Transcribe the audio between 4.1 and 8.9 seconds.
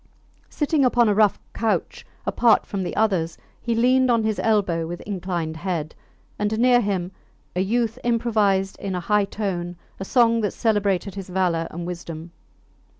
his elbow with inclined head; and near him a youth improvised